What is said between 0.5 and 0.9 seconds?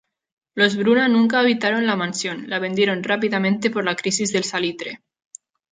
Los